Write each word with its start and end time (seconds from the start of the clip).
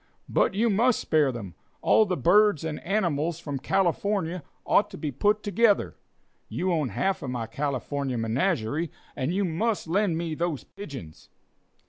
"But 0.27 0.55
you 0.55 0.67
must 0.71 0.99
spare 0.99 1.31
them. 1.31 1.53
All 1.83 2.07
the 2.07 2.17
birds 2.17 2.63
and 2.63 2.83
animals 2.83 3.39
from 3.39 3.59
California 3.59 4.41
ought 4.65 4.89
to 4.89 4.97
be 4.97 5.11
together. 5.11 5.95
You 6.49 6.71
own 6.71 6.89
half 6.89 7.21
of 7.21 7.29
my 7.29 7.45
California 7.45 8.17
menagerie, 8.17 8.89
and 9.15 9.31
you 9.31 9.45
must 9.45 9.87
lend 9.87 10.17
me 10.17 10.33
those 10.33 10.63
pigeons." 10.63 11.29